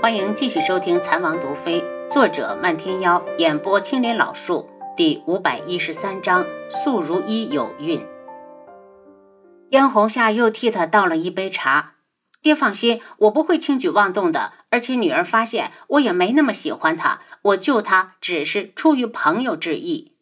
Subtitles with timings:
[0.00, 8.06] 欢迎继续收听《残王毒妃》，作者漫天妖，演播青莲老树，第五百一十三章：素如一有孕。
[9.70, 11.94] 嫣红夏又替他倒了一杯茶。
[12.40, 14.52] 爹放心，我不会轻举妄动的。
[14.70, 20.12] 而且女儿发现我也没那么喜欢他，我救他只是出于朋友之意。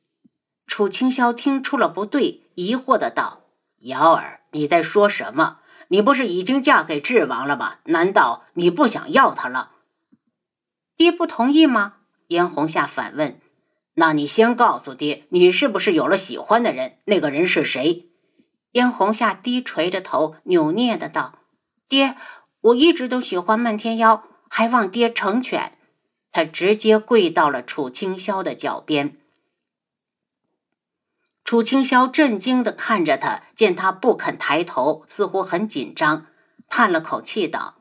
[0.66, 3.42] 楚清霄听出了不对，疑惑的道
[3.84, 5.58] ：“瑶儿，你在说什么？”
[5.88, 7.76] 你不是已经嫁给智王了吗？
[7.84, 9.70] 难道你不想要他了？
[10.96, 11.94] 爹不同意吗？
[12.28, 13.40] 嫣红夏反问。
[13.94, 16.98] 那你先告诉爹，你是不是有了喜欢的人？
[17.04, 18.10] 那个人是谁？
[18.72, 21.38] 嫣红夏低垂着头，扭捏的道
[21.88, 22.16] ：“爹，
[22.60, 25.78] 我一直都喜欢漫天妖，还望爹成全。”
[26.30, 29.16] 他直接跪到了楚清霄的脚边。
[31.46, 36.26] 楚清霄震惊地看着他，见他不肯抬头，似乎很紧张，
[36.68, 37.76] 叹了口气道：“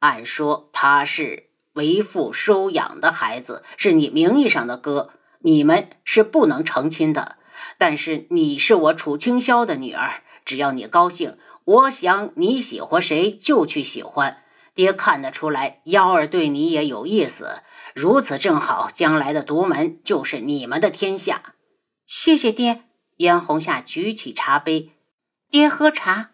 [0.00, 7.36] 按说他是为父收养的孩子，是你名义上的哥，你们是不能成亲的。
[7.76, 14.38] 但是你是我楚清霄的女儿，只要你高兴，我想你喜欢谁就去喜欢。
[14.72, 17.60] 爹看得出来，幺儿对你也有意思，
[17.94, 21.52] 如此正好，将来的独门就是你们的天下。
[22.06, 22.84] 谢谢爹。”
[23.16, 24.92] 嫣红夏举起茶杯，
[25.50, 26.32] 爹喝茶。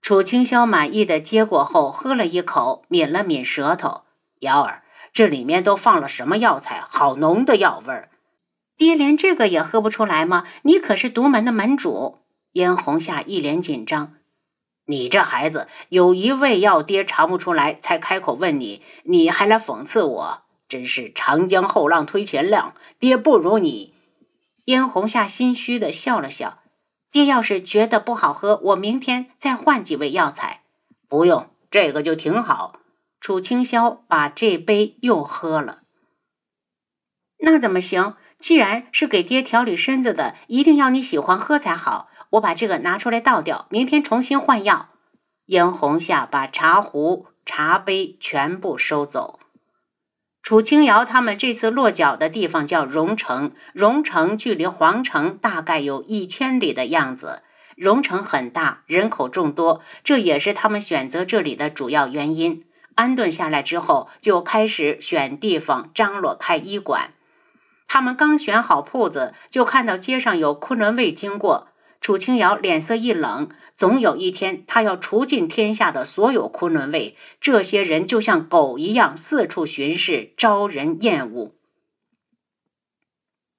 [0.00, 4.04] 楚清霄满意的接过后，喝了一口，抿了抿舌头。
[4.40, 6.82] 瑶儿，这里面都放了什么药材？
[6.88, 8.10] 好浓的药味儿！
[8.76, 10.44] 爹连这个也喝不出来吗？
[10.62, 12.20] 你可是独门的门主。
[12.52, 14.14] 嫣红夏一脸紧张。
[14.86, 22.74] 你这孩子，有一味药爹尝不出来，才开口问你，你还来讽刺我，真是长江后浪推前浪。
[22.98, 23.93] 爹不如你。
[24.64, 26.62] 嫣红夏心虚的笑了笑，
[27.10, 30.62] 爹要是觉得不好喝，我明天再换几味药材。
[31.08, 32.80] 不用，这个就挺好。
[33.20, 35.80] 楚清霄把这杯又喝了。
[37.38, 38.16] 那怎么行？
[38.38, 42.08] 既然是给爹调理身子的，一定要你喜欢喝才好。
[42.30, 44.88] 我把这个拿出来倒掉，明天重新换药。
[45.46, 49.38] 嫣红夏把茶壶、茶杯全部收走。
[50.44, 57.42] 楚清瑶他们这次落脚的地方叫荣城，荣城距离皇城大概有一千里的样子。
[57.76, 62.62] 荣城很大，人口众多，这也是他们选择这里的主要原因。
[62.94, 67.14] 安顿下来之后，就开始选地方张罗开医馆。
[67.88, 71.68] 他们刚选好铺子，就看到街上有昆仑卫经过。
[72.04, 77.16] 楚清瑶脸色一冷，总有一天，他要除尽天下的所有昆仑卫。
[77.40, 81.54] 这些人就像狗一样四处巡视，招人厌恶。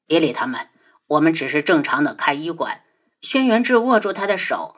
[0.06, 0.70] 别理他们，
[1.08, 2.84] 我们只是正常的开医馆。
[3.20, 4.76] 轩辕志握住他的手，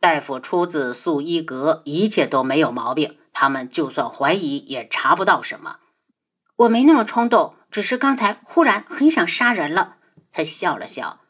[0.00, 3.18] 大夫出自素衣阁，一切都没有毛病。
[3.32, 5.76] 他们就算怀疑，也查不到什么。
[6.56, 9.98] 我没那么冲动，只是刚才忽然很想杀人了。
[10.32, 11.20] 他笑了笑。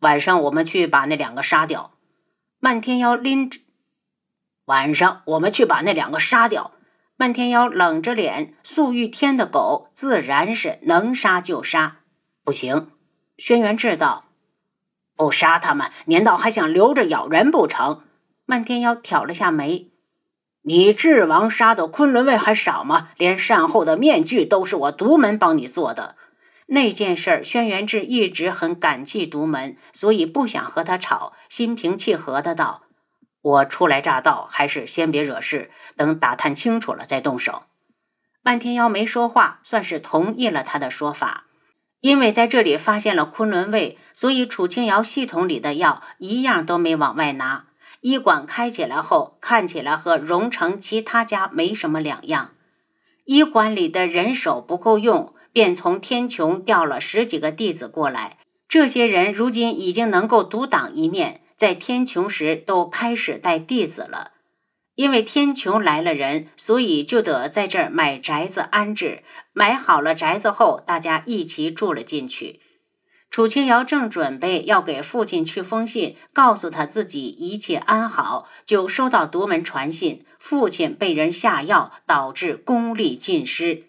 [0.00, 1.92] 晚上我们去把那两个杀掉。
[2.60, 3.60] 漫天妖拎着。
[4.66, 6.72] 晚上我们去把那两个杀掉。
[7.16, 12.00] 漫天妖冷着脸，素玉天的狗自然是能杀就杀。
[12.44, 12.90] 不行，
[13.38, 14.26] 轩辕志道，
[15.16, 18.02] 不杀他们，难道还想留着咬人不成？
[18.44, 19.90] 漫天妖挑了下眉。
[20.62, 23.08] 你智王杀的昆仑卫还少吗？
[23.16, 26.16] 连善后的面具都是我独门帮你做的。
[26.66, 32.82] 那件事，轩辕志一直很感激独门，所以不想和他吵，心平气和的道
[33.40, 37.62] ：“我初来乍到，还是先别惹事，等打探清楚了再动手。”
[38.42, 41.44] 漫天妖没说话，算是同意了他的说法。
[42.00, 47.66] 因为在这里发现了昆仑卫，所以楚清瑶系统里的药一样都没往外拿。
[48.00, 52.52] 医馆开起来后，看起来和荣城其他家没什么两样。
[53.24, 55.32] 医馆里的人手不够用。
[55.56, 58.36] 便从天穹调了十几个弟子过来，
[58.68, 64.32] 这些人如今已经能够独当一面，在天穹时都开始带弟子了。
[64.96, 69.22] 因为天穹来了人，所以就得在这儿买宅子安置。
[69.54, 72.60] 买好了宅子后，大家一起住了进去。
[73.30, 83.84] 楚清瑶正准备要给父亲去封信，告诉他自己一切安好，就收到独门传信，父亲被人下药，导致功力尽失。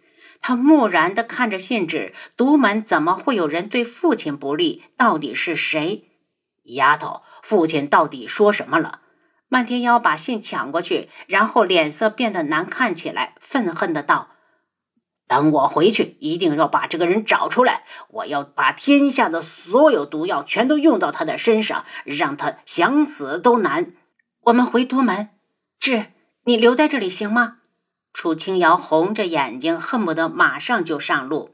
[0.47, 4.85] 他木然地看着信纸，独门怎么会有人对父亲不利？
[4.95, 6.05] 到底是谁？
[6.63, 9.01] 丫头，父亲到底说什么了？
[9.49, 14.29] 漫天妖把信抢过去，然后脸色变得难看起来，愤恨的道
[15.27, 17.83] ：“等我回去，一定要把这个人找出来！
[18.11, 23.91] 我要把天下的所有毒药全都用到他的身上，让他想死都难。”
[24.45, 25.31] 我们回都门，
[25.77, 26.05] 志，
[26.45, 27.57] 你留在这里行吗？
[28.17, 31.53] 楚清瑶红着眼睛，恨不得马上就上路。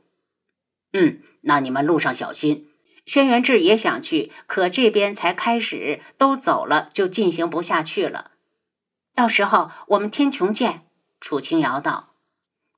[0.93, 2.69] 嗯，那你们路上小心。
[3.05, 8.31] 轩辕志也想去，可这边才开始，都走了就进行不下去了。
[9.13, 10.85] 到时候我们天穹见。
[11.19, 12.13] 楚清瑶道：“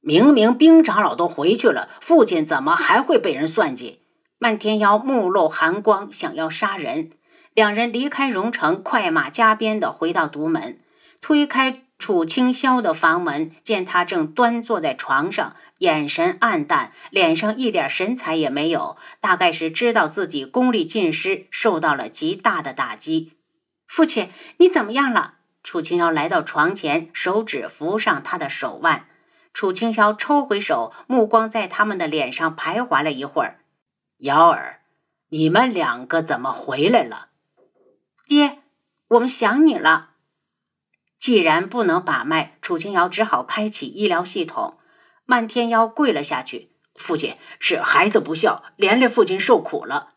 [0.01, 4.01] 明明冰长老都回去了，父亲怎么还会被人算计？”
[4.39, 7.11] 漫天妖目露寒光，想要杀人。
[7.53, 10.79] 两人离开荣城，快马加鞭的回到独门，
[11.21, 23.33] 推开楚清霄的房门，见他正端坐在床上，眼神暗淡，脸上一点神采也没有，大概是知道自己功力尽失，受到了极大的打击。
[23.87, 25.35] 父亲，你怎么样了？
[25.63, 29.07] 楚清瑶来到床前，手指扶上他的手腕。
[29.53, 33.61] 楚清霄抽回手，目光在他们的脸上徘徊了一会儿。
[34.17, 34.81] 瑶儿，
[35.29, 37.29] 你们两个怎么回来了？
[38.27, 38.59] 爹，
[39.07, 40.09] 我们想你了。
[41.19, 44.77] 既然不能把脉，楚清瑶只好开启医疗系统。
[45.25, 50.13] 漫天妖跪了下去：“父亲，是孩子不孝，连累父亲受苦了。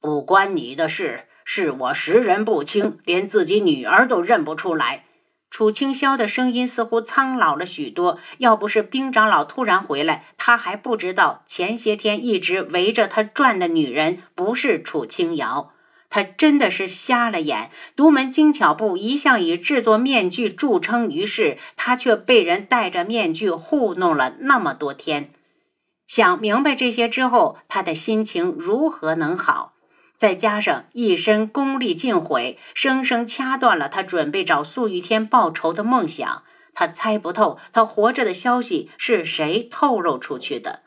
[0.00, 5.06] 不关你的事。”是我识人不清，连自己女儿都认不出来。
[5.50, 8.20] 楚清霄的声音似乎苍老了许多。
[8.38, 15.72] 要不是冰长老突然回来，他还不知道前些天一直围着他转的女人不是楚清瑶。
[16.14, 17.70] 他真的是瞎了眼。
[17.96, 25.30] 独门精巧部一向以制作面具著称于世，他却被人戴着面具糊弄了那么多天。
[26.06, 29.72] 想明白这些之后，他的心情如何能好？
[30.18, 36.42] 再加上一身功力尽毁，生生掐断了他准备找素玉天报仇的梦想。
[36.74, 40.82] 他猜不透，他活着的消息是谁透露出去的。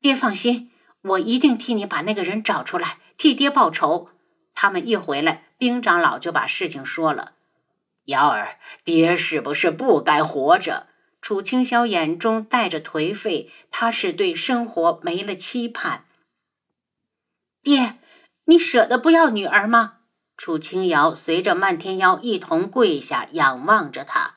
[0.00, 0.70] 爹放心，
[1.02, 4.10] 我一定替你把那个人找出来，替爹报仇。
[4.54, 7.32] 他们一回来，冰长老就把事情说了。
[8.06, 10.88] 瑶儿，爹是不是不该活着？
[11.22, 16.06] 楚清霄眼中带着颓废，他是对生活没了期盼。
[17.62, 17.98] 爹，
[18.46, 19.98] 你舍得不要女儿吗？
[20.36, 24.36] 楚清瑶随着漫天妖一同跪下，仰望着他。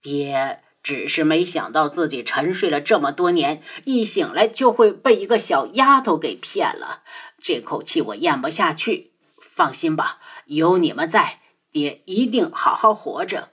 [0.00, 7.02] 爹只是没想到自己沉睡了这么多年，一醒来就会被一个小丫头给骗了，
[7.42, 9.12] 这口气我咽不下去。
[9.38, 11.40] 放心吧，有你们在，
[11.70, 13.50] 爹一定好好活着。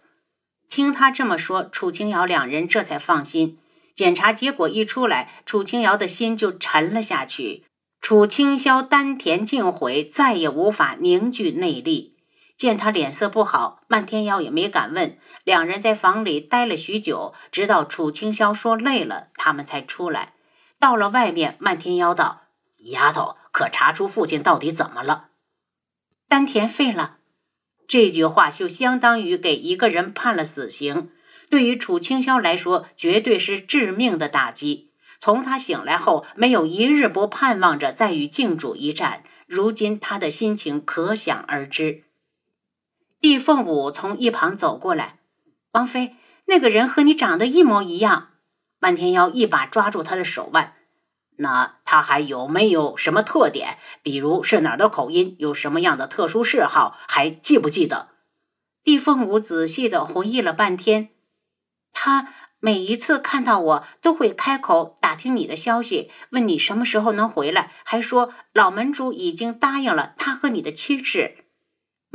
[0.70, 3.58] 听他这么说，楚清瑶两人这才放心。
[3.94, 7.66] 检查结果一出来，楚清瑶的心就沉了下去。
[8.00, 12.15] 楚清霄丹田尽毁，再也无法凝聚内力。
[12.58, 15.18] 见他脸色不好，漫天妖也没敢问。
[15.44, 20.34] 两人在房里待了许久，直到楚清霄说累了，他们才出来。
[20.80, 22.44] 到了外面，漫天妖道
[22.92, 25.30] ：“丫头，可查出父亲到底怎么了？”
[26.28, 27.18] 丹田废了。
[27.88, 31.12] 这句话就相当于给一个人判了死刑，
[31.50, 34.92] 对于楚清霄来说，绝对是致命的打击。
[35.20, 39.24] 从他醒来后，没有一日不盼望着再与靖主一战。
[39.46, 42.06] 如今他的心情可想而知。
[43.20, 45.20] 帝凤舞从一旁走过来
[45.74, 46.16] ：“王妃，
[46.46, 48.30] 那个人和你长得一模一样。”
[48.80, 50.74] 漫天妖一把抓住他的手腕
[51.38, 53.78] ：“那他还有没有什么特点？
[54.04, 56.98] 比如是哪儿的口音，有什么样的特殊嗜好？
[57.08, 58.10] 还记不记得？”
[58.84, 61.10] 帝凤舞仔细的回忆了半天，
[61.92, 62.34] 他。
[62.62, 71.45] 每一次看到我，都会开口打听你的消息，问你什么时候能回来，还说老门主已经答应了他和你的亲事。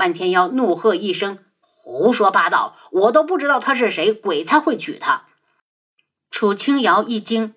[0.01, 2.75] 漫天妖怒喝一声：“胡说八道！
[2.91, 5.27] 我都不知道他是谁，鬼才会娶她。”
[6.33, 7.53] 楚清瑶一惊：“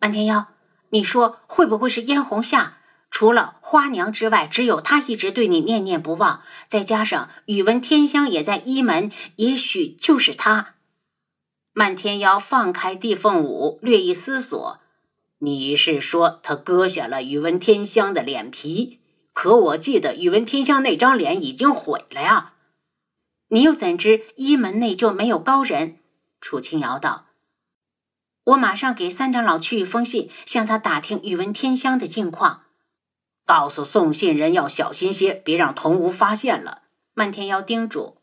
[0.00, 0.46] 漫天妖，
[0.88, 2.78] 你说会不会是嫣红夏？
[3.10, 10.76] 除了花娘之外，只有她一直对你念念不忘，再加上宇文天香也在一门，也许就是他。”
[11.74, 14.80] 漫天妖放开地凤舞，略一思索
[15.40, 19.00] ：“你是说他割下了宇文天香的脸皮？
[19.34, 22.54] 可我记得宇文天香那张脸已经毁了呀！
[23.48, 25.98] 你又怎知一门内就没有高人？”
[26.40, 27.26] 楚清瑶道
[28.44, 32.62] ：“我马上给三长老去一封信，向他打听宇文天香的近况，
[33.44, 38.18] 告诉送信人要小心些，别让童无发现了。”漫天妖叮嘱。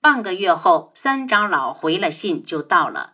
[0.00, 3.13] 半个月后，三长老回了信，就到了。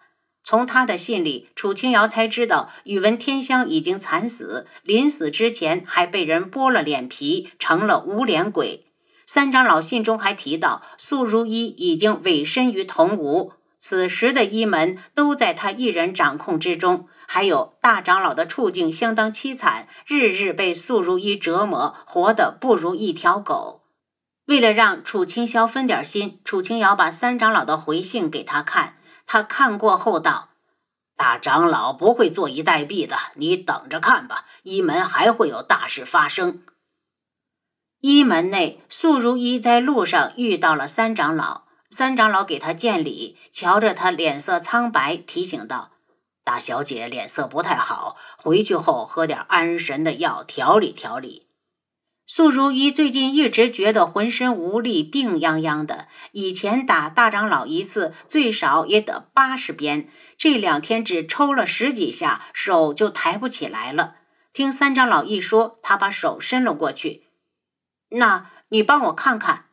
[0.50, 8.84] 从他的信里，楚清瑶才知道宇文天香已经惨死，临死之前还被人剥了脸皮，成了无脸鬼。
[9.24, 17.06] 三长老信中还提到，素如一已经委身于童无，此时的一门都在他一人掌控之中。
[17.28, 23.82] 还有大长老的处境相当凄惨，日日被素如一折磨，活得不如一条狗。
[24.46, 28.96] 为了让楚清霄分点心，楚清瑶把三长老的回信给他看。
[29.32, 30.48] 他看过后道
[31.16, 36.64] ：“大长老不会坐以待毙的，你等着看吧，一门还会有大事发生。”
[38.02, 45.92] 一门内，素如一在路上遇到了三长老，三长老给他见礼，瞧着他脸色苍白，提醒道
[46.42, 51.46] ：“大小姐脸色不太好，回去后喝点安神的药调理调理。”
[52.32, 56.06] 素如一最近一直觉得浑身无力，病殃殃的。
[56.30, 60.08] 以前打大长老一次，最少也得八十鞭，
[60.38, 64.14] 这两天只抽了十几下，手就抬不起来了。
[64.52, 67.24] 听三长老一说，他把手伸了过去
[68.14, 69.64] ：“那你帮我看看。”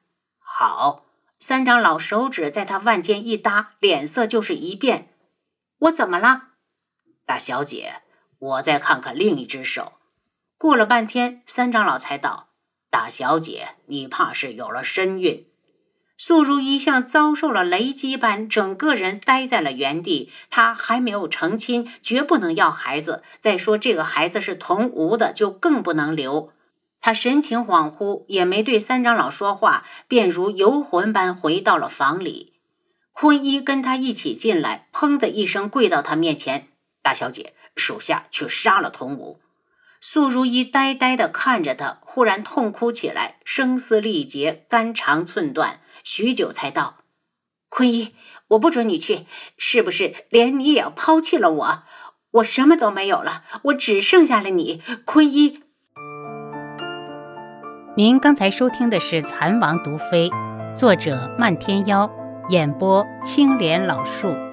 [0.42, 1.06] 好。
[1.40, 5.14] 三长老手指在他腕间一搭，脸色就是一变
[5.82, 6.54] ：“我怎么了？”
[7.24, 8.02] 大小姐，
[8.40, 9.94] 我再看看另一只手。
[10.58, 12.47] 过了半天，三长老才道。
[12.90, 15.46] 大小姐，你怕是有了身孕？
[16.18, 20.32] 素如意像遭受了雷击般，整个人呆在了原地。
[20.50, 23.22] 她还没有成亲，绝不能要孩子。
[23.40, 26.52] 再说这个孩子是同吴的，就更不能留。
[27.00, 32.54] 她神情恍惚，也没对三长老说话，便如游魂般回到了房里。
[33.12, 36.70] 坤一跟他一起进来，砰的一声跪到他面前
[37.04, 39.40] ：“大小姐，属下去杀了童武。”
[40.00, 45.82] 素如一呆呆的看着他，忽然痛哭起来，声嘶力竭，肝肠寸断。
[46.04, 47.00] 许久才道
[47.68, 48.14] ：“坤一，
[48.50, 49.26] 我不准你去，
[49.58, 51.84] 是不是连你也要抛弃了我？
[52.32, 55.62] 我什么都没有了，我只剩下了你，坤一。”
[57.98, 60.30] 您刚才收听的是《蚕王毒妃》，
[60.76, 62.10] 作者漫天妖，
[62.50, 64.47] 演播青莲老树。